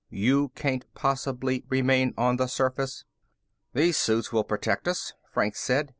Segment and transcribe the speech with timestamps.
[0.09, 3.05] You can't possibly remain on the surface."
[3.75, 5.89] "These suits will protect us," Franks said.